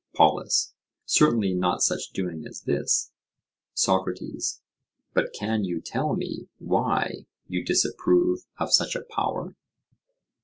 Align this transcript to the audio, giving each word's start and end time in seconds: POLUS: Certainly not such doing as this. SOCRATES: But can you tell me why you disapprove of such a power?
POLUS: 0.15 0.73
Certainly 1.05 1.53
not 1.53 1.83
such 1.83 2.09
doing 2.09 2.43
as 2.47 2.63
this. 2.63 3.11
SOCRATES: 3.75 4.63
But 5.13 5.31
can 5.31 5.63
you 5.63 5.79
tell 5.79 6.15
me 6.15 6.47
why 6.57 7.27
you 7.47 7.63
disapprove 7.63 8.47
of 8.57 8.73
such 8.73 8.95
a 8.95 9.03
power? 9.07 9.53